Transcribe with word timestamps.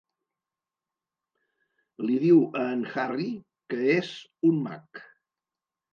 Li 2.09 2.17
diu 2.25 2.41
a 2.63 2.65
en 2.77 2.81
Harry 2.95 3.29
que 3.75 3.83
és 4.01 4.13
un 4.51 4.61
mag. 4.67 5.07